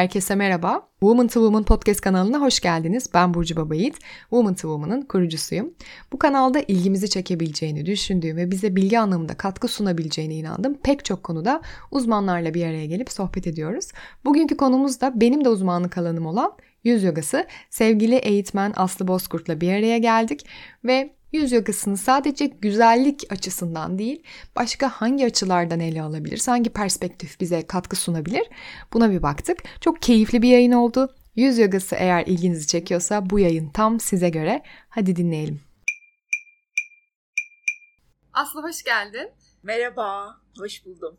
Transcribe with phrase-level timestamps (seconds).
[0.00, 0.88] Herkese merhaba.
[1.00, 3.06] Woman to Woman podcast kanalına hoş geldiniz.
[3.14, 3.98] Ben Burcu Babayit.
[4.20, 5.74] Woman to Woman'ın kurucusuyum.
[6.12, 11.60] Bu kanalda ilgimizi çekebileceğini düşündüğüm ve bize bilgi anlamında katkı sunabileceğine inandığım pek çok konuda
[11.90, 13.88] uzmanlarla bir araya gelip sohbet ediyoruz.
[14.24, 16.52] Bugünkü konumuz da benim de uzmanlık alanım olan
[16.84, 17.46] yüz yogası.
[17.70, 20.46] Sevgili eğitmen Aslı Bozkurt'la bir araya geldik
[20.84, 24.22] ve Yüz yogasını sadece güzellik açısından değil,
[24.56, 28.46] başka hangi açılardan ele alabilir, hangi perspektif bize katkı sunabilir
[28.92, 29.58] buna bir baktık.
[29.80, 31.14] Çok keyifli bir yayın oldu.
[31.36, 34.62] Yüz yogası eğer ilginizi çekiyorsa bu yayın tam size göre.
[34.88, 35.60] Hadi dinleyelim.
[38.32, 39.30] Aslı hoş geldin.
[39.62, 41.18] Merhaba, hoş buldum.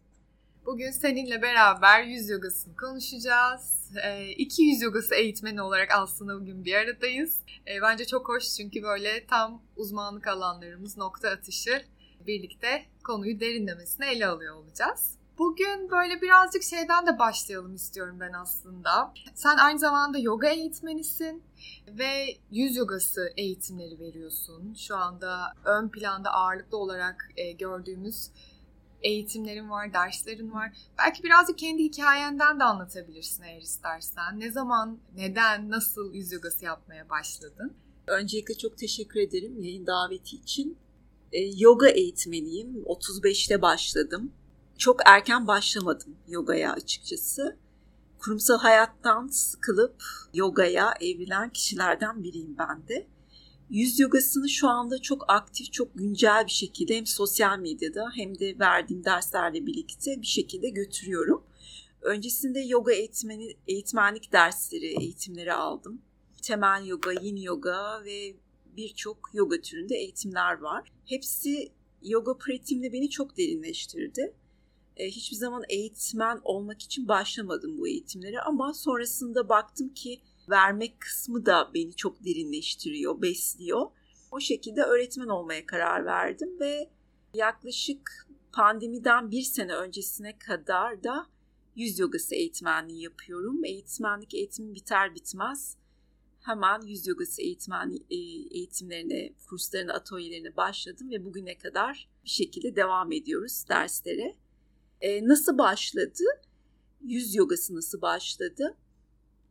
[0.66, 3.81] Bugün seninle beraber yüz yogasını konuşacağız.
[4.04, 7.38] E, iki yüz yogası eğitmeni olarak aslında bugün bir aradayız.
[7.68, 11.86] E, bence çok hoş çünkü böyle tam uzmanlık alanlarımız nokta atışı
[12.28, 15.18] birlikte konuyu derinlemesine ele alıyor olacağız.
[15.38, 19.14] Bugün böyle birazcık şeyden de başlayalım istiyorum ben aslında.
[19.34, 21.44] Sen aynı zamanda yoga eğitmenisin
[21.88, 24.74] ve yüz yogası eğitimleri veriyorsun.
[24.74, 28.30] Şu anda ön planda ağırlıklı olarak e, gördüğümüz
[29.04, 30.72] eğitimlerin var, derslerin var.
[30.98, 34.40] Belki birazcık kendi hikayenden de anlatabilirsin eğer istersen.
[34.40, 37.74] Ne zaman, neden, nasıl yüz yogası yapmaya başladın?
[38.08, 40.78] Öncelikle çok teşekkür ederim yayın daveti için.
[41.32, 42.84] E, yoga eğitmeniyim.
[42.84, 44.32] 35'te başladım.
[44.78, 47.58] Çok erken başlamadım yogaya açıkçası.
[48.20, 53.08] Kurumsal hayattan sıkılıp yogaya evrilen kişilerden biriyim ben de.
[53.72, 58.60] Yüz yogasını şu anda çok aktif, çok güncel bir şekilde hem sosyal medyada hem de
[58.60, 61.44] verdiğim derslerle birlikte bir şekilde götürüyorum.
[62.02, 66.02] Öncesinde yoga eğitmeni, eğitmenlik dersleri, eğitimleri aldım.
[66.42, 68.36] Temel yoga, yin yoga ve
[68.78, 70.92] birçok yoga türünde eğitimler var.
[71.06, 71.72] Hepsi
[72.02, 74.34] yoga pratiğimde beni çok derinleştirdi.
[74.98, 81.46] E, hiçbir zaman eğitmen olmak için başlamadım bu eğitimlere ama sonrasında baktım ki vermek kısmı
[81.46, 83.92] da beni çok derinleştiriyor, besliyor.
[84.32, 86.90] O şekilde öğretmen olmaya karar verdim ve
[87.34, 91.28] yaklaşık pandemiden bir sene öncesine kadar da
[91.76, 93.66] yüz yogası eğitmenliği yapıyorum.
[93.66, 95.78] Eğitmenlik eğitimi biter bitmez
[96.42, 98.16] hemen yüz yogası eğitmen e,
[98.58, 104.36] eğitimlerine, kurslarına, atölyelerine başladım ve bugüne kadar bir şekilde devam ediyoruz derslere.
[105.02, 106.24] E, nasıl başladı?
[107.02, 108.78] Yüz yogası nasıl başladı?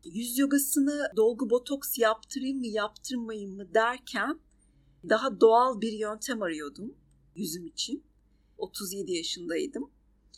[0.04, 4.40] Yüz yogasını dolgu botoks yaptırayım mı yaptırmayayım mı derken
[5.08, 6.94] daha doğal bir yöntem arıyordum
[7.36, 8.04] yüzüm için.
[8.58, 9.90] 37 yaşındaydım.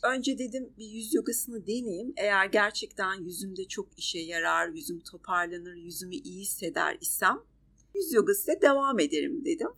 [0.03, 2.13] Önce dedim bir yüz yogasını deneyeyim.
[2.17, 7.39] Eğer gerçekten yüzümde çok işe yarar, yüzüm toparlanır, yüzümü iyi hisseder isem
[7.95, 9.69] yüz yogasıyla devam ederim dedim.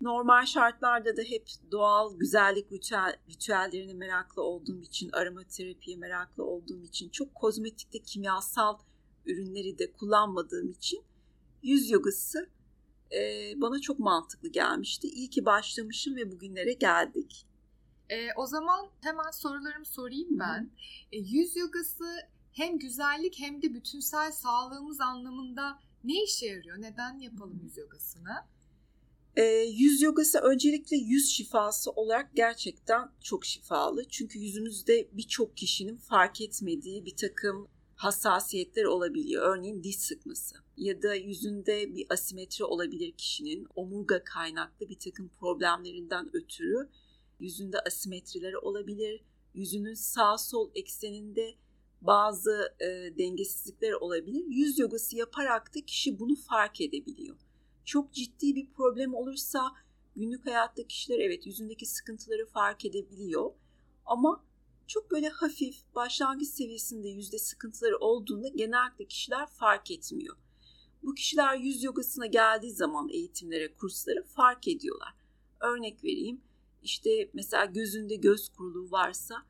[0.00, 7.08] Normal şartlarda da hep doğal güzellik ritüel, ritüellerine meraklı olduğum için, aromaterapiye meraklı olduğum için
[7.08, 8.78] çok kozmetikte kimyasal
[9.26, 11.02] ürünleri de kullanmadığım için
[11.62, 12.48] yüz yogası
[13.12, 15.08] e, bana çok mantıklı gelmişti.
[15.08, 17.46] İyi ki başlamışım ve bugünlere geldik.
[18.08, 20.70] E, o zaman hemen sorularımı sorayım ben.
[21.12, 22.04] E, yüz yogası
[22.52, 26.76] hem güzellik hem de bütünsel sağlığımız anlamında ne işe yarıyor?
[26.80, 28.44] Neden yapalım yüz yogasını?
[29.36, 29.42] E,
[29.72, 34.08] yüz yogası öncelikle yüz şifası olarak gerçekten çok şifalı.
[34.08, 39.56] Çünkü yüzümüzde birçok kişinin fark etmediği bir takım hassasiyetler olabiliyor.
[39.56, 46.36] Örneğin diş sıkması ya da yüzünde bir asimetri olabilir kişinin omurga kaynaklı bir takım problemlerinden
[46.36, 46.88] ötürü
[47.40, 49.24] yüzünde asimetrileri olabilir.
[49.54, 51.54] Yüzünün sağ sol ekseninde
[52.00, 52.86] bazı e,
[53.18, 54.44] dengesizlikler olabilir.
[54.48, 57.36] Yüz yogası yaparak da kişi bunu fark edebiliyor.
[57.84, 59.72] Çok ciddi bir problem olursa
[60.16, 63.52] günlük hayatta kişiler evet yüzündeki sıkıntıları fark edebiliyor.
[64.06, 64.44] Ama
[64.86, 70.36] çok böyle hafif başlangıç seviyesinde yüzde sıkıntıları olduğunda genellikle kişiler fark etmiyor.
[71.02, 75.14] Bu kişiler yüz yogasına geldiği zaman eğitimlere, kurslara fark ediyorlar.
[75.60, 76.40] Örnek vereyim.
[76.82, 79.46] İşte mesela gözünde göz kuruluğu varsa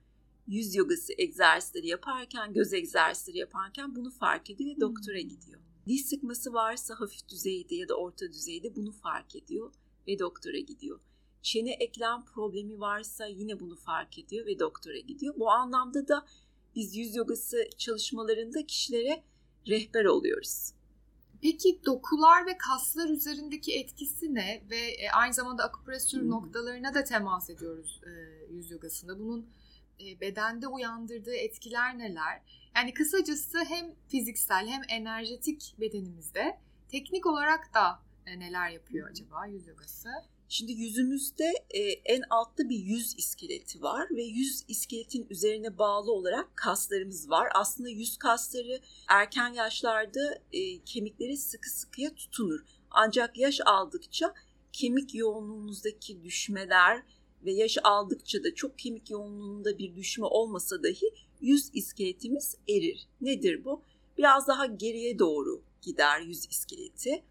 [0.46, 5.60] yüz yogası egzersizleri yaparken, göz egzersizleri yaparken bunu fark ediyor ve doktora gidiyor.
[5.86, 9.72] Diş sıkması varsa hafif düzeyde ya da orta düzeyde bunu fark ediyor
[10.08, 11.00] ve doktora gidiyor
[11.44, 15.34] çene eklem problemi varsa yine bunu fark ediyor ve doktora gidiyor.
[15.38, 16.26] Bu anlamda da
[16.74, 19.22] biz yüz yogası çalışmalarında kişilere
[19.68, 20.72] rehber oluyoruz.
[21.42, 26.30] Peki dokular ve kaslar üzerindeki etkisi ne ve e, aynı zamanda akupresür hmm.
[26.30, 28.10] noktalarına da temas ediyoruz e,
[28.52, 29.18] yüz yogasında.
[29.18, 29.50] Bunun
[30.00, 32.42] e, bedende uyandırdığı etkiler neler?
[32.76, 36.58] Yani kısacası hem fiziksel hem enerjetik bedenimizde
[36.88, 40.08] teknik olarak da neler yapıyor acaba yüz yogası?
[40.54, 46.56] Şimdi yüzümüzde e, en altta bir yüz iskeleti var ve yüz iskeletin üzerine bağlı olarak
[46.56, 47.48] kaslarımız var.
[47.54, 52.60] Aslında yüz kasları erken yaşlarda e, kemikleri sıkı sıkıya tutunur.
[52.90, 54.34] Ancak yaş aldıkça
[54.72, 57.02] kemik yoğunluğumuzdaki düşmeler
[57.44, 61.10] ve yaş aldıkça da çok kemik yoğunluğunda bir düşme olmasa dahi
[61.40, 63.06] yüz iskeletimiz erir.
[63.20, 63.82] Nedir bu?
[64.18, 67.22] Biraz daha geriye doğru gider yüz iskeleti.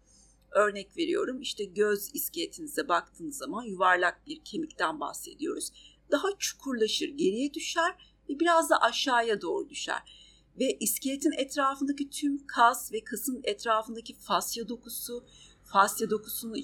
[0.54, 5.70] Örnek veriyorum işte göz iskeletinize baktığınız zaman yuvarlak bir kemikten bahsediyoruz.
[6.10, 10.24] Daha çukurlaşır, geriye düşer ve biraz da aşağıya doğru düşer.
[10.60, 15.24] Ve iskeletin etrafındaki tüm kas ve kasın etrafındaki fasya dokusu,
[15.64, 16.54] fasya dokusunun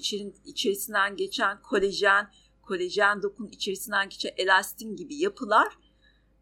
[0.45, 5.77] içerisinden geçen kolajen, kolajen dokunun içerisinden geçen elastin gibi yapılar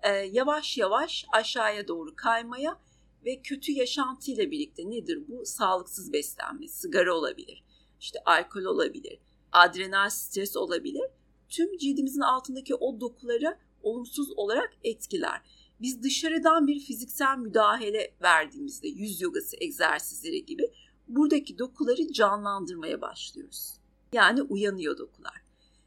[0.02, 2.80] e, yavaş yavaş aşağıya doğru kaymaya
[3.26, 5.46] ve kötü yaşantıyla birlikte nedir bu?
[5.46, 7.64] Sağlıksız beslenme, sigara olabilir,
[8.00, 9.20] işte alkol olabilir,
[9.52, 11.04] adrenal stres olabilir.
[11.50, 15.42] Tüm cildimizin altındaki o dokuları olumsuz olarak etkiler.
[15.82, 20.72] Biz dışarıdan bir fiziksel müdahale verdiğimizde yüz yogası egzersizleri gibi
[21.08, 23.74] buradaki dokuları canlandırmaya başlıyoruz.
[24.14, 25.42] Yani uyanıyor dokular.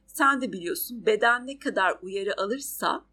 [0.07, 3.05] Sen de biliyorsun beden ne kadar uyarı alırsa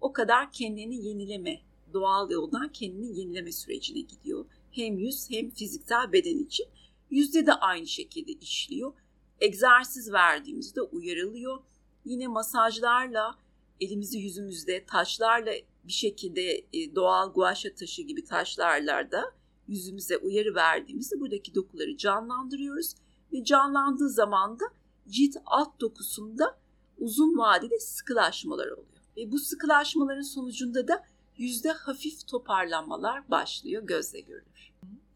[0.00, 1.60] o kadar kendini yenileme,
[1.92, 4.46] doğal yoldan kendini yenileme sürecine gidiyor.
[4.70, 6.66] Hem yüz hem fiziksel beden için.
[7.10, 8.92] Yüzde de aynı şekilde işliyor.
[9.40, 11.58] Egzersiz verdiğimizde uyarılıyor.
[12.04, 13.38] Yine masajlarla
[13.80, 15.52] elimizi yüzümüzde taşlarla
[15.84, 19.34] bir şekilde e, doğal guaşa taşı gibi taşlarla da
[19.68, 22.94] yüzümüze uyarı verdiğimizde buradaki dokuları canlandırıyoruz
[23.32, 24.64] ve canlandığı zaman da
[25.08, 26.58] cilt alt dokusunda
[26.98, 28.98] uzun vadede sıkılaşmalar oluyor.
[29.16, 31.04] Ve bu sıkılaşmaların sonucunda da
[31.38, 34.72] yüzde hafif toparlanmalar başlıyor gözle görülür.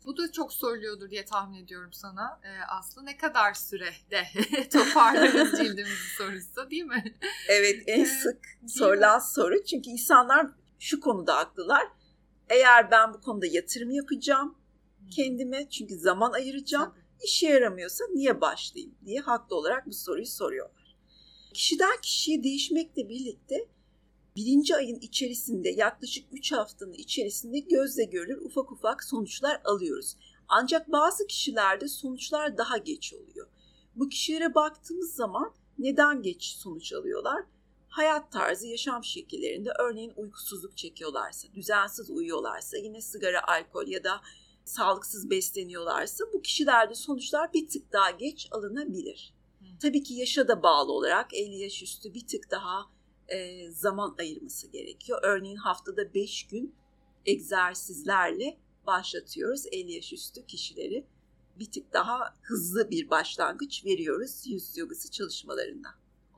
[0.07, 2.41] Bu da çok soruluyordur diye tahmin ediyorum sana.
[2.45, 4.25] Ee, Aslı ne kadar sürede
[4.73, 7.15] toparlarız cildimizi sorusu değil mi?
[7.49, 8.39] Evet en sık
[8.69, 9.65] sorulan soru.
[9.65, 10.47] Çünkü insanlar
[10.79, 11.87] şu konuda haklılar.
[12.49, 14.59] Eğer ben bu konuda yatırım yapacağım
[15.11, 16.91] kendime çünkü zaman ayıracağım.
[16.91, 17.25] Tabii.
[17.25, 20.97] işe yaramıyorsa niye başlayayım diye haklı olarak bu soruyu soruyorlar.
[21.55, 23.69] Kişiden kişiye değişmekle birlikte
[24.37, 30.17] birinci ayın içerisinde yaklaşık 3 haftanın içerisinde gözle görülür ufak ufak sonuçlar alıyoruz.
[30.49, 33.49] Ancak bazı kişilerde sonuçlar daha geç oluyor.
[33.97, 37.45] Bu kişilere baktığımız zaman neden geç sonuç alıyorlar?
[37.89, 44.21] Hayat tarzı, yaşam şekillerinde örneğin uykusuzluk çekiyorlarsa, düzensiz uyuyorlarsa, yine sigara, alkol ya da
[44.65, 49.35] sağlıksız besleniyorlarsa bu kişilerde sonuçlar bir tık daha geç alınabilir.
[49.83, 52.87] Tabii ki yaşa da bağlı olarak 50 yaş üstü bir tık daha
[53.33, 55.21] e, zaman ayırması gerekiyor.
[55.23, 56.75] Örneğin haftada 5 gün
[57.27, 61.07] egzersizlerle başlatıyoruz 50 yaş üstü kişileri.
[61.59, 65.89] Bir tık daha hızlı bir başlangıç veriyoruz yüz yogası çalışmalarında.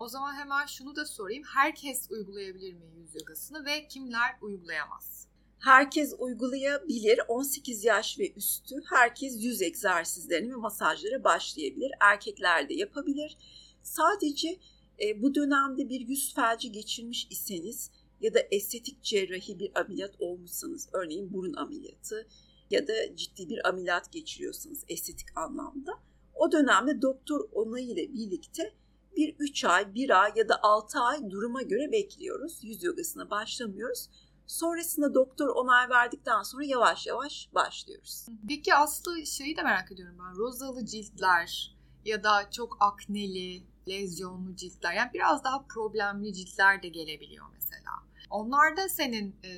[0.01, 1.45] O zaman hemen şunu da sorayım.
[1.55, 5.27] Herkes uygulayabilir mi yüz yogasını ve kimler uygulayamaz?
[5.59, 7.21] Herkes uygulayabilir.
[7.29, 11.91] 18 yaş ve üstü herkes yüz egzersizlerini ve masajlara başlayabilir.
[12.01, 13.39] Erkekler de yapabilir.
[13.83, 14.59] Sadece
[15.03, 20.89] e, bu dönemde bir yüz felci geçirmiş iseniz ya da estetik cerrahi bir ameliyat olmuşsanız,
[20.93, 22.29] örneğin burun ameliyatı
[22.71, 25.93] ya da ciddi bir ameliyat geçiriyorsanız estetik anlamda,
[26.35, 28.75] o dönemde doktor onayı ile birlikte
[29.17, 32.59] bir 3 ay, 1 ay ya da 6 ay duruma göre bekliyoruz.
[32.63, 34.11] Yüz yogasına başlamıyoruz.
[34.47, 38.27] Sonrasında doktor onay verdikten sonra yavaş yavaş başlıyoruz.
[38.49, 40.37] Peki Aslı şeyi de merak ediyorum ben.
[40.37, 41.74] Rozalı ciltler
[42.05, 47.91] ya da çok akneli, lezyonlu ciltler yani biraz daha problemli ciltler de gelebiliyor mesela.
[48.31, 49.51] Onlarda senin e,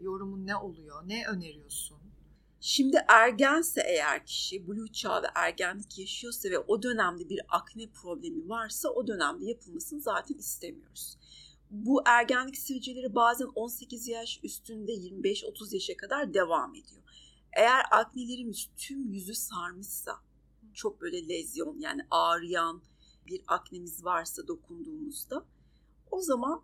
[0.00, 1.08] yorumun ne oluyor?
[1.08, 1.98] Ne öneriyorsun?
[2.60, 8.48] Şimdi ergense eğer kişi blue çağ ve ergenlik yaşıyorsa ve o dönemde bir akne problemi
[8.48, 11.18] varsa o dönemde yapılmasını zaten istemiyoruz.
[11.70, 17.02] Bu ergenlik sivilceleri bazen 18 yaş üstünde 25-30 yaşa kadar devam ediyor.
[17.52, 20.12] Eğer aknelerimiz tüm yüzü sarmışsa
[20.74, 22.82] çok böyle lezyon yani ağrıyan,
[23.26, 25.46] bir aknemiz varsa dokunduğumuzda
[26.10, 26.62] o zaman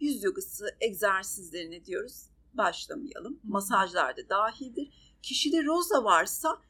[0.00, 3.40] yüz yogası egzersizlerine diyoruz başlamayalım.
[3.44, 5.16] Masajlar da dahildir.
[5.22, 6.62] Kişide roza varsa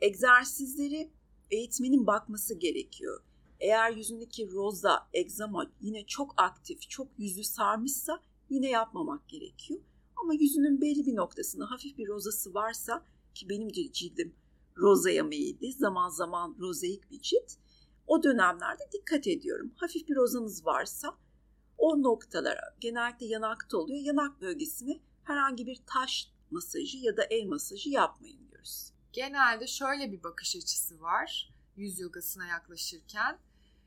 [0.00, 1.10] egzersizleri
[1.50, 3.22] eğitmenin bakması gerekiyor.
[3.60, 9.80] Eğer yüzündeki roza, egzama yine çok aktif, çok yüzü sarmışsa yine yapmamak gerekiyor.
[10.16, 13.04] Ama yüzünün belli bir noktasında hafif bir rozası varsa
[13.34, 14.34] ki benim cildim
[14.78, 17.52] rozaya meyilli, zaman zaman rozaik bir cilt
[18.06, 19.72] o dönemlerde dikkat ediyorum.
[19.76, 21.18] Hafif bir rozanız varsa
[21.78, 24.00] o noktalara genellikle yanakta oluyor.
[24.00, 28.92] Yanak bölgesine herhangi bir taş masajı ya da el masajı yapmayın diyoruz.
[29.12, 33.38] Genelde şöyle bir bakış açısı var yüz yogasına yaklaşırken.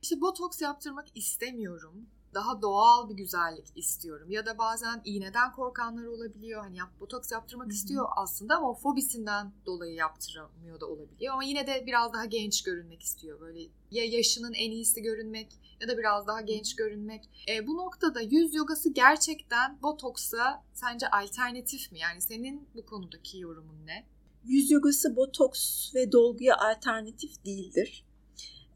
[0.01, 4.31] İşte botoks yaptırmak istemiyorum daha doğal bir güzellik istiyorum.
[4.31, 6.61] Ya da bazen iğneden korkanlar olabiliyor.
[6.61, 7.73] Hani yap, botoks yaptırmak Hı-hı.
[7.73, 11.33] istiyor aslında ama o fobisinden dolayı yaptıramıyor da olabiliyor.
[11.33, 13.39] Ama yine de biraz daha genç görünmek istiyor.
[13.41, 13.59] Böyle
[13.91, 15.47] ya yaşının en iyisi görünmek
[15.81, 17.29] ya da biraz daha genç görünmek.
[17.49, 21.99] E, bu noktada yüz yogası gerçekten botoksa sence alternatif mi?
[21.99, 24.05] Yani senin bu konudaki yorumun ne?
[24.43, 28.05] Yüz yogası botoks ve dolguya alternatif değildir.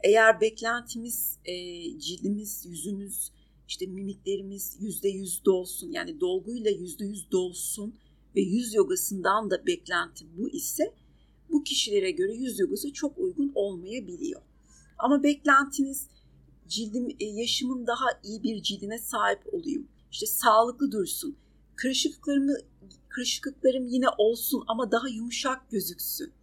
[0.04, 1.54] Eğer beklentimiz e,
[2.00, 3.32] cildimiz, yüzümüz
[3.74, 7.96] işte mimiklerimiz yüzde yüz dolsun yani dolguyla yüzde yüz dolsun
[8.36, 10.94] ve yüz yogasından da beklenti bu ise
[11.50, 14.42] bu kişilere göre yüz yogası çok uygun olmayabiliyor.
[14.98, 16.08] Ama beklentiniz
[16.68, 19.88] cildim e, yaşımın daha iyi bir cildine sahip olayım.
[20.12, 21.38] İşte sağlıklı dursun.
[21.76, 22.54] Kırışıklıklarımı
[23.10, 26.34] kırışıklıklarım yine olsun ama daha yumuşak gözüksün.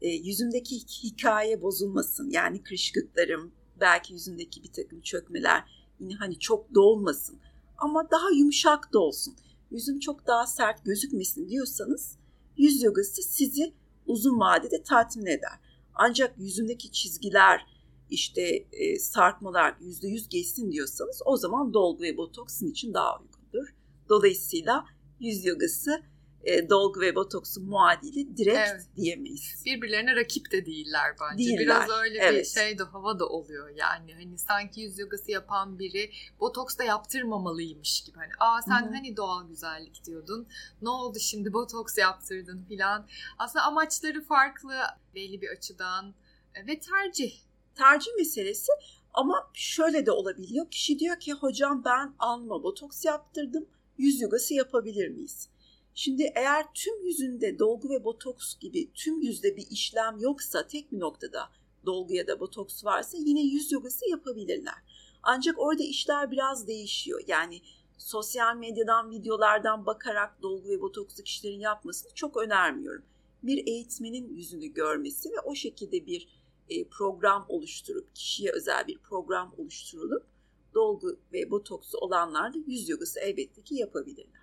[0.00, 2.30] E, yüzümdeki hikaye bozulmasın.
[2.30, 7.38] Yani kırışıklıklarım, belki yüzümdeki bir takım çökmeler yine hani çok dolmasın
[7.78, 9.36] ama daha yumuşak da olsun.
[9.70, 12.18] Yüzüm çok daha sert gözükmesin diyorsanız
[12.56, 13.74] yüz yogası sizi
[14.06, 15.60] uzun vadede tatmin eder.
[15.94, 17.66] Ancak yüzündeki çizgiler,
[18.10, 23.74] işte e, sarkmalar yüzde yüz geçsin diyorsanız o zaman dolgu ve botoksin için daha uygundur.
[24.08, 24.84] Dolayısıyla
[25.20, 26.02] yüz yogası
[26.44, 28.86] e, dolgu ve botoksun muadili direkt evet.
[28.96, 29.62] diyemeyiz.
[29.64, 31.44] Birbirlerine rakip de değiller bence.
[31.44, 31.58] Değiller.
[31.58, 32.40] Biraz öyle evet.
[32.40, 34.14] bir şey de hava da oluyor yani.
[34.14, 38.18] Hani sanki yüz yogası yapan biri botoks da yaptırmamalıymış gibi.
[38.18, 38.94] Hani aa sen Hı-hı.
[38.94, 40.48] hani doğal güzellik diyordun.
[40.82, 43.06] Ne oldu şimdi botoks yaptırdın filan.
[43.38, 44.74] Aslında amaçları farklı
[45.14, 46.14] belli bir açıdan
[46.54, 47.32] e, ve tercih.
[47.74, 48.72] Tercih meselesi
[49.14, 50.70] ama şöyle de olabiliyor.
[50.70, 53.66] Kişi diyor ki hocam ben alma botoks yaptırdım.
[53.98, 55.48] Yüz yogası yapabilir miyiz?
[55.94, 61.00] Şimdi eğer tüm yüzünde dolgu ve botoks gibi tüm yüzde bir işlem yoksa tek bir
[61.00, 61.50] noktada
[61.86, 64.74] dolgu ya da botoks varsa yine yüz yogası yapabilirler.
[65.22, 67.20] Ancak orada işler biraz değişiyor.
[67.26, 67.60] Yani
[67.98, 73.04] sosyal medyadan, videolardan bakarak dolgu ve botokslu kişilerin yapmasını çok önermiyorum.
[73.42, 76.28] Bir eğitmenin yüzünü görmesi ve o şekilde bir
[76.68, 80.26] e, program oluşturup, kişiye özel bir program oluşturulup
[80.74, 84.41] dolgu ve botoksu olanlar da yüz yogası elbette ki yapabilirler.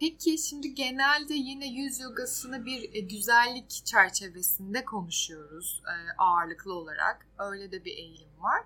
[0.00, 7.26] Peki şimdi genelde yine yüz yogasını bir e, güzellik çerçevesinde konuşuyoruz e, ağırlıklı olarak.
[7.38, 8.62] Öyle de bir eğilim var.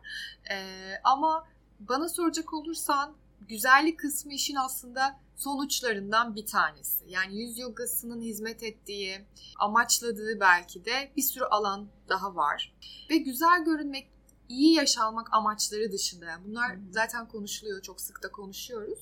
[0.50, 0.56] E,
[1.04, 1.48] ama
[1.80, 3.16] bana soracak olursan
[3.48, 7.04] güzellik kısmı işin aslında sonuçlarından bir tanesi.
[7.08, 9.26] Yani yüz yogasının hizmet ettiği,
[9.58, 12.74] amaçladığı belki de bir sürü alan daha var.
[13.10, 14.10] Ve güzel görünmek,
[14.48, 18.98] iyi yaşalmak amaçları dışında yani bunlar zaten konuşuluyor, çok sık da konuşuyoruz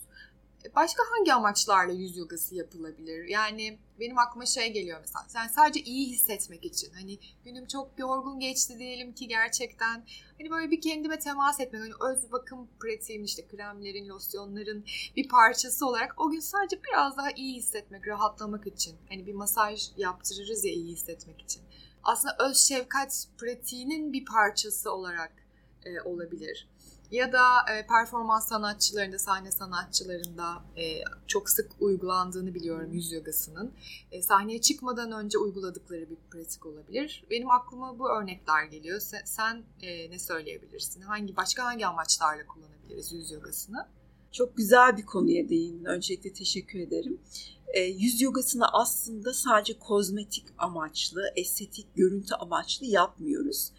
[0.76, 3.28] başka hangi amaçlarla yüz yogası yapılabilir?
[3.28, 5.24] Yani benim aklıma şey geliyor mesela.
[5.28, 6.92] Sen sadece iyi hissetmek için.
[6.92, 10.04] Hani günüm çok yorgun geçti diyelim ki gerçekten.
[10.38, 11.82] Hani böyle bir kendime temas etmek.
[11.82, 14.84] Hani öz bakım pratiğim işte kremlerin, losyonların
[15.16, 18.96] bir parçası olarak o gün sadece biraz daha iyi hissetmek, rahatlamak için.
[19.08, 21.62] Hani bir masaj yaptırırız ya iyi hissetmek için.
[22.04, 25.32] Aslında öz şefkat pratiğinin bir parçası olarak
[25.84, 26.69] e, olabilir
[27.10, 33.72] ya da e, performans sanatçılarında, sahne sanatçılarında e, çok sık uygulandığını biliyorum yüz yogasının.
[34.12, 37.24] E, sahneye çıkmadan önce uyguladıkları bir pratik olabilir.
[37.30, 39.00] Benim aklıma bu örnekler geliyor.
[39.00, 41.00] Sen, sen e, ne söyleyebilirsin?
[41.00, 43.86] Hangi başka hangi amaçlarla kullanabiliriz yüz yogasını?
[44.32, 45.84] Çok güzel bir konuya değindin.
[45.84, 47.20] Öncelikle teşekkür ederim.
[47.74, 53.72] E, yüz yogasını aslında sadece kozmetik amaçlı, estetik görüntü amaçlı yapmıyoruz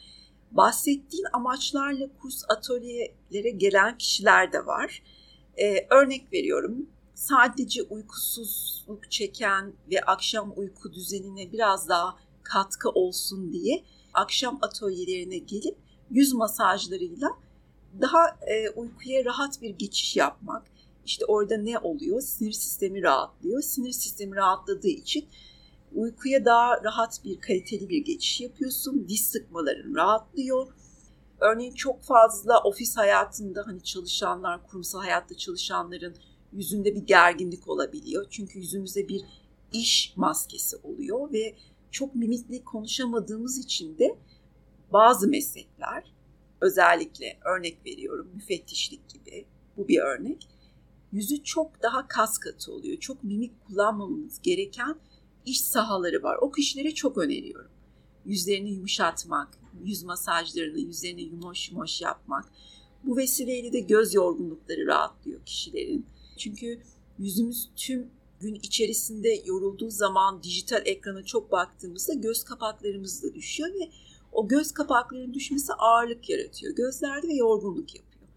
[0.51, 5.03] bahsettiğin amaçlarla kurs atölyelere gelen kişiler de var.
[5.57, 13.83] Ee, örnek veriyorum sadece uykusuzluk çeken ve akşam uyku düzenine biraz daha katkı olsun diye
[14.13, 15.77] akşam atölyelerine gelip
[16.09, 17.29] yüz masajlarıyla
[18.01, 20.67] daha e, uykuya rahat bir geçiş yapmak.
[21.05, 22.21] İşte orada ne oluyor?
[22.21, 23.61] Sinir sistemi rahatlıyor.
[23.61, 25.27] Sinir sistemi rahatladığı için
[25.95, 29.07] uykuya daha rahat bir kaliteli bir geçiş yapıyorsun.
[29.07, 30.67] Diş sıkmaların rahatlıyor.
[31.39, 36.15] Örneğin çok fazla ofis hayatında hani çalışanlar, kurumsal hayatta çalışanların
[36.53, 38.25] yüzünde bir gerginlik olabiliyor.
[38.29, 39.21] Çünkü yüzümüzde bir
[39.73, 41.55] iş maskesi oluyor ve
[41.91, 44.17] çok mimikli konuşamadığımız için de
[44.93, 46.13] bazı meslekler
[46.61, 49.45] özellikle örnek veriyorum müfettişlik gibi
[49.77, 50.47] bu bir örnek.
[51.11, 52.97] Yüzü çok daha kas katı oluyor.
[52.97, 54.95] Çok mimik kullanmamamız gereken
[55.45, 56.37] iş sahaları var.
[56.41, 57.71] O kişilere çok öneriyorum.
[58.25, 62.45] Yüzlerini yumuşatmak, yüz masajlarını yüzlerini yumuş yumuş yapmak.
[63.03, 66.05] Bu vesileyle de göz yorgunlukları rahatlıyor kişilerin.
[66.37, 66.81] Çünkü
[67.19, 68.07] yüzümüz tüm
[68.39, 73.89] gün içerisinde yorulduğu zaman dijital ekrana çok baktığımızda göz kapaklarımız da düşüyor ve
[74.31, 76.75] O göz kapaklarının düşmesi ağırlık yaratıyor.
[76.75, 78.27] Gözlerde ve yorgunluk yapıyor.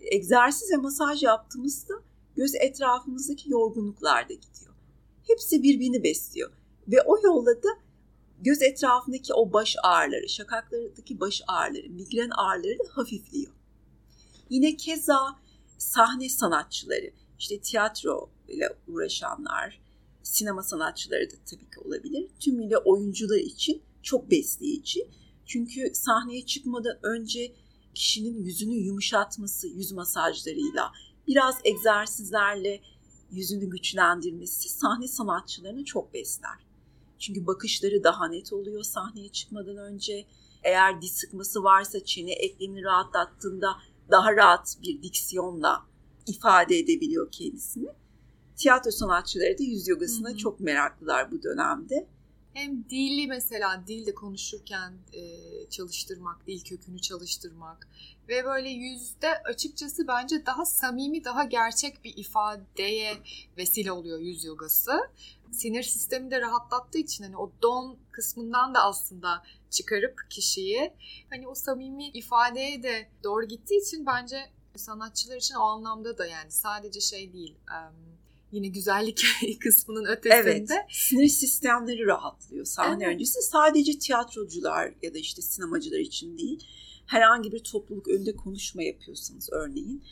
[0.00, 1.94] Egzersiz ve masaj yaptığımızda
[2.36, 4.74] göz etrafımızdaki yorgunluklar da gidiyor.
[5.26, 6.52] Hepsi birbirini besliyor.
[6.88, 7.68] Ve o yolla da
[8.40, 13.52] göz etrafındaki o baş ağrıları, şakaklardaki baş ağrıları, migren ağrıları da hafifliyor.
[14.50, 15.18] Yine keza
[15.78, 19.80] sahne sanatçıları, işte tiyatro ile uğraşanlar,
[20.22, 22.28] sinema sanatçıları da tabii ki olabilir.
[22.40, 25.08] Tümüyle oyuncular için çok besleyici.
[25.46, 27.52] Çünkü sahneye çıkmadan önce
[27.94, 30.92] kişinin yüzünü yumuşatması yüz masajlarıyla,
[31.26, 32.80] biraz egzersizlerle
[33.30, 36.66] yüzünü güçlendirmesi sahne sanatçılarını çok besler.
[37.18, 40.26] Çünkü bakışları daha net oluyor sahneye çıkmadan önce.
[40.62, 43.68] Eğer diz sıkması varsa çene eklemini rahatlattığında
[44.10, 45.86] daha rahat bir diksiyonla
[46.26, 47.88] ifade edebiliyor kendisini.
[48.56, 50.36] Tiyatro sanatçıları da yüz yogasına Hı-hı.
[50.36, 52.08] çok meraklılar bu dönemde.
[52.56, 55.20] Hem dili mesela dilde konuşurken e,
[55.70, 57.88] çalıştırmak, dil kökünü çalıştırmak
[58.28, 63.16] ve böyle yüzde açıkçası bence daha samimi, daha gerçek bir ifadeye
[63.56, 64.92] vesile oluyor yüz yogası.
[65.52, 70.92] Sinir sistemini de rahatlattığı için hani o don kısmından da aslında çıkarıp kişiyi
[71.30, 76.50] hani o samimi ifadeye de doğru gittiği için bence sanatçılar için o anlamda da yani
[76.50, 77.54] sadece şey değil
[78.52, 79.22] yine güzellik
[79.60, 80.74] kısmının ötesinde.
[80.74, 83.14] Evet, sinir sistemleri rahatlıyor sahne evet.
[83.14, 83.42] öncesi.
[83.42, 86.66] Sadece tiyatrocular ya da işte sinemacılar için değil.
[87.06, 90.02] Herhangi bir topluluk önünde konuşma yapıyorsanız örneğin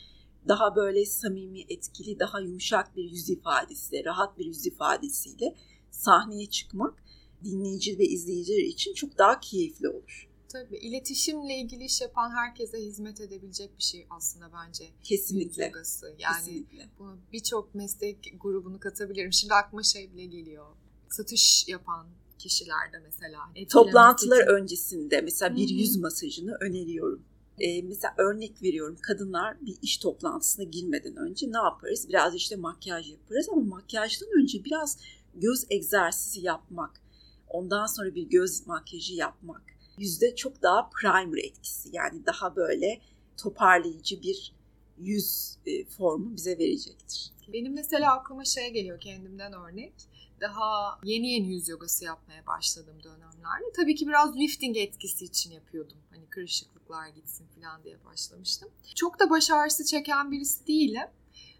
[0.47, 5.55] daha böyle samimi, etkili, daha yumuşak bir yüz ifadesiyle, rahat bir yüz ifadesiyle
[5.91, 7.03] sahneye çıkmak
[7.43, 10.29] dinleyici ve izleyiciler için çok daha keyifli olur.
[10.55, 14.85] Tabii iletişimle ilgili iş yapan herkese hizmet edebilecek bir şey aslında bence.
[15.03, 15.65] Kesinlikle.
[15.65, 16.15] Yogası.
[16.19, 16.89] Yani Kesinlikle.
[16.99, 19.33] bunu birçok meslek grubunu katabilirim.
[19.33, 20.65] Şimdi aklıma şey bile geliyor.
[21.09, 22.07] Satış yapan
[22.39, 23.39] kişilerde mesela.
[23.69, 24.51] Toplantılar için.
[24.51, 25.79] öncesinde mesela bir Hı-hı.
[25.79, 27.25] yüz masajını öneriyorum.
[27.59, 32.09] Ee, mesela örnek veriyorum kadınlar bir iş toplantısına girmeden önce ne yaparız?
[32.09, 34.99] Biraz işte makyaj yaparız ama makyajdan önce biraz
[35.35, 37.01] göz egzersizi yapmak,
[37.47, 43.01] ondan sonra bir göz makyajı yapmak yüzde çok daha primer etkisi yani daha böyle
[43.37, 44.55] toparlayıcı bir
[44.97, 47.31] yüz e, formu bize verecektir.
[47.53, 49.93] Benim mesela aklıma şey geliyor kendimden örnek.
[50.41, 53.71] Daha yeni yeni yüz yogası yapmaya başladığım dönemlerde.
[53.75, 55.97] Tabii ki biraz lifting etkisi için yapıyordum.
[56.09, 58.69] Hani kırışıklıklar gitsin falan diye başlamıştım.
[58.95, 61.07] Çok da baş ağrısı çeken birisi değilim.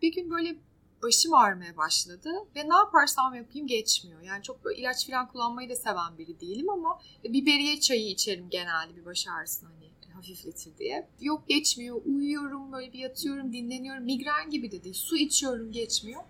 [0.02, 0.56] Bir gün böyle
[1.06, 4.22] başım ağrımaya başladı ve ne yaparsam yapayım geçmiyor.
[4.22, 8.96] Yani çok böyle ilaç falan kullanmayı da seven biri değilim ama biberiye çayı içerim genelde
[8.96, 11.08] bir baş ağrısını hani hafifletir diye.
[11.22, 12.02] Yok geçmiyor.
[12.06, 14.04] Uyuyorum böyle bir yatıyorum, dinleniyorum.
[14.04, 14.96] Migren gibi de değil.
[14.96, 16.22] Su içiyorum geçmiyor.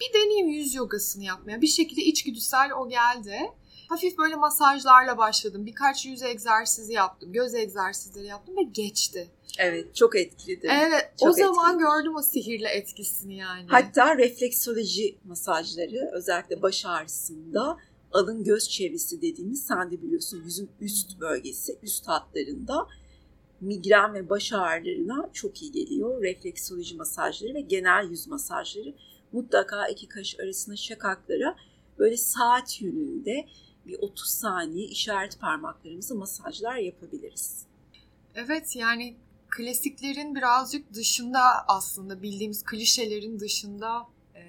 [0.00, 1.60] Bir deneyeyim yüz yogasını yapmaya.
[1.60, 3.38] Bir şekilde içgüdüsel o geldi.
[3.88, 5.66] Hafif böyle masajlarla başladım.
[5.66, 7.32] Birkaç yüz egzersizi yaptım.
[7.32, 9.28] Göz egzersizleri yaptım ve geçti.
[9.58, 10.70] Evet çok etkilidir.
[10.72, 11.90] Evet çok o zaman etkilidir.
[11.90, 13.66] gördüm o sihirli etkisini yani.
[13.68, 17.76] Hatta refleksoloji masajları özellikle baş ağrısında
[18.12, 22.86] alın göz çevresi dediğimiz sen de biliyorsun yüzün üst bölgesi üst hatlarında
[23.60, 26.22] migren ve baş ağrılarına çok iyi geliyor.
[26.22, 28.94] Refleksoloji masajları ve genel yüz masajları
[29.32, 31.56] mutlaka iki kaş arasında şakaklara
[31.98, 33.46] böyle saat yönünde
[33.86, 37.66] bir 30 saniye işaret parmaklarımızı masajlar yapabiliriz.
[38.34, 39.16] Evet yani
[39.48, 44.42] klasiklerin birazcık dışında aslında bildiğimiz klişelerin dışında e,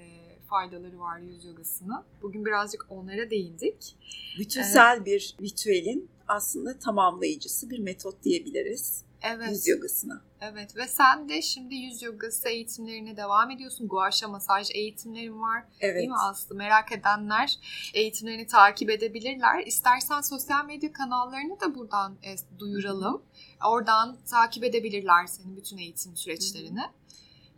[0.48, 2.04] faydaları var yüz yogasının.
[2.22, 3.96] Bugün birazcık onlara değindik.
[4.38, 9.04] Bütünsel ee, bir ritüelin aslında tamamlayıcısı bir metot diyebiliriz.
[9.22, 9.50] Evet.
[9.50, 10.22] Yüz yogasına.
[10.40, 13.88] Evet ve sen de şimdi yüz yogası eğitimlerine devam ediyorsun.
[13.88, 15.64] Guaşa masaj eğitimlerin var.
[15.80, 15.96] Evet.
[15.96, 16.54] Değil mi Aslı?
[16.54, 17.58] Merak edenler
[17.94, 19.66] eğitimlerini takip edebilirler.
[19.66, 23.22] İstersen sosyal medya kanallarını da buradan e, duyuralım.
[23.70, 26.82] Oradan takip edebilirler senin bütün eğitim süreçlerini.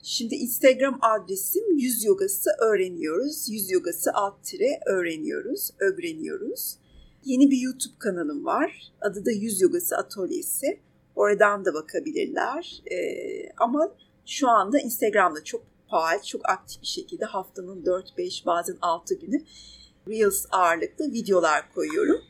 [0.03, 3.49] Şimdi Instagram adresim yüz yogası öğreniyoruz.
[3.49, 6.77] Yüz yogası alt tire öğreniyoruz, öğreniyoruz.
[7.25, 8.93] Yeni bir YouTube kanalım var.
[9.01, 10.81] Adı da Yüz Yogası Atölyesi.
[11.21, 12.83] Oradan da bakabilirler.
[12.93, 12.97] E,
[13.57, 13.93] ama
[14.27, 19.43] şu anda Instagram'da çok faal, çok aktif bir şekilde haftanın 4-5 bazen 6 günü
[20.09, 22.21] Reels ağırlıklı videolar koyuyorum.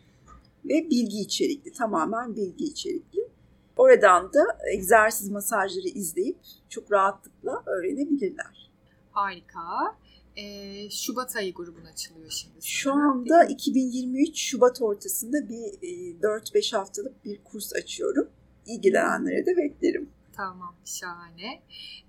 [0.64, 3.28] Ve bilgi içerikli, tamamen bilgi içerikli.
[3.76, 8.70] Oradan da egzersiz masajları izleyip çok rahatlıkla öğrenebilirler.
[9.12, 9.96] Harika.
[10.36, 12.66] Ee, Şubat ayı grubun açılıyor şimdi.
[12.66, 18.28] Şu anda 2023 Şubat ortasında bir e, 4-5 haftalık bir kurs açıyorum
[18.66, 20.10] ilgilenenlere de beklerim.
[20.36, 21.62] Tamam şahane.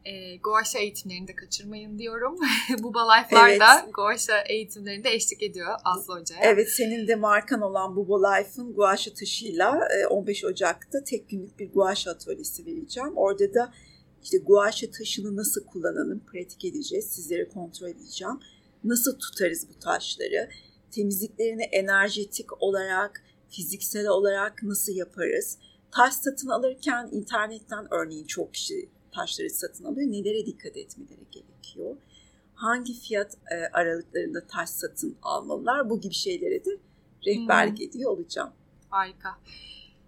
[0.05, 2.35] E, Guaşa eğitimlerini de kaçırmayın diyorum.
[2.83, 3.93] Buba Life'larda evet.
[3.93, 6.41] Guaşa eğitimlerinde eşlik ediyor Aslı Hoca'ya.
[6.43, 12.11] Evet senin de markan olan Buba Life'ın Guaşa taşıyla 15 Ocak'ta tek günlük bir Guaşa
[12.11, 13.11] atölyesi vereceğim.
[13.15, 13.73] Orada da
[14.23, 17.05] işte guaşa taşını nasıl kullanalım pratik edeceğiz.
[17.05, 18.39] Sizlere kontrol edeceğim.
[18.83, 20.49] Nasıl tutarız bu taşları?
[20.91, 25.57] Temizliklerini enerjetik olarak, fiziksel olarak nasıl yaparız?
[25.91, 30.11] Taş satın alırken internetten örneğin çok kişi taşları satın alıyor.
[30.11, 31.95] Nelere dikkat etmeleri gerekiyor?
[32.55, 35.89] Hangi fiyat e, aralıklarında taş satın almalılar?
[35.89, 36.69] Bu gibi şeylere de
[37.27, 37.87] rehberlik hmm.
[37.87, 38.49] ediyor olacağım.
[38.89, 39.37] Harika.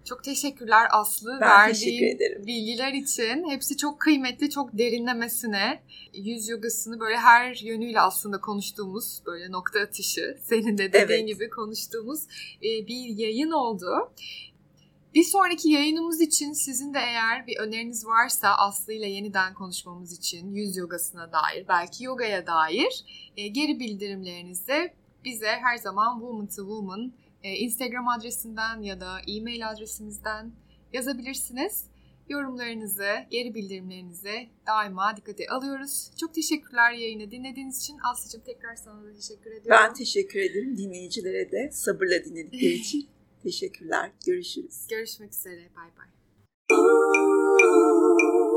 [0.05, 1.37] Çok teşekkürler Aslı.
[1.41, 3.49] Ben Verdiğin teşekkür bilgiler için.
[3.49, 5.83] Hepsi çok kıymetli, çok derinlemesine.
[6.13, 11.27] Yüz yogasını böyle her yönüyle aslında konuştuğumuz böyle nokta atışı, senin de dediğin evet.
[11.27, 12.23] gibi konuştuğumuz
[12.57, 14.11] e, bir yayın oldu.
[15.15, 20.51] Bir sonraki yayınımız için sizin de eğer bir öneriniz varsa Aslı ile yeniden konuşmamız için
[20.51, 23.03] yüz yogasına dair, belki yogaya dair
[23.37, 24.93] e, geri bildirimlerinizde
[25.25, 30.51] bize her zaman Woman to Woman e, Instagram adresinden ya da e-mail adresimizden
[30.93, 31.93] yazabilirsiniz.
[32.29, 36.11] Yorumlarınızı, geri bildirimlerinizi daima dikkate alıyoruz.
[36.19, 37.97] Çok teşekkürler yayını dinlediğiniz için.
[38.11, 39.83] Aslı'cığım tekrar sana da teşekkür ediyorum.
[39.83, 40.77] Ben teşekkür ederim.
[40.77, 43.09] Dinleyicilere de sabırla dinledikleri için
[43.43, 44.11] teşekkürler.
[44.25, 44.87] Görüşürüz.
[44.89, 45.69] Görüşmek üzere.
[45.75, 46.07] Bay bay.